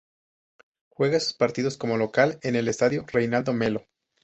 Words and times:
Juega 0.89 1.19
sus 1.19 1.33
partidos 1.35 1.77
como 1.77 1.95
local 1.95 2.39
en 2.41 2.55
el 2.55 2.67
estadio 2.67 3.05
Reinaldo 3.05 3.53
Melo. 3.53 3.85